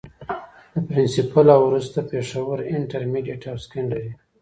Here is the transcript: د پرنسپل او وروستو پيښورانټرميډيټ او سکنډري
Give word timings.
د 0.73 0.75
پرنسپل 0.87 1.47
او 1.55 1.61
وروستو 1.69 1.99
پيښورانټرميډيټ 2.11 3.41
او 3.51 3.57
سکنډري 3.63 4.09